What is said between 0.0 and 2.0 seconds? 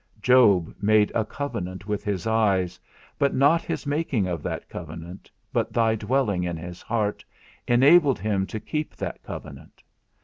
Job made a covenant